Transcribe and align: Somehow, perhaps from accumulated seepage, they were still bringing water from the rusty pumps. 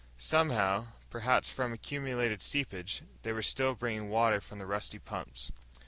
Somehow, 0.17 0.87
perhaps 1.11 1.51
from 1.51 1.73
accumulated 1.73 2.41
seepage, 2.41 3.03
they 3.21 3.31
were 3.31 3.43
still 3.43 3.75
bringing 3.75 4.09
water 4.09 4.41
from 4.41 4.57
the 4.57 4.65
rusty 4.65 4.97
pumps. 4.97 5.51